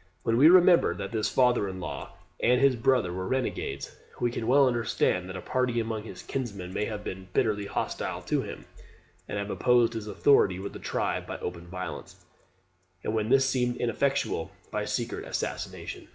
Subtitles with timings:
[0.22, 4.46] ]When we remember that his father in law and his brother were renegades, we can
[4.46, 8.64] well understand that a party among his kinsmen may have been bitterly hostile to him,
[9.28, 12.24] and have opposed his authority with the tribe by open violence,
[13.04, 16.08] and when that seemed ineffectual, by secret assassination.